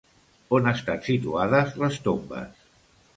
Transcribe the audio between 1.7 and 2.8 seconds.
les tombes?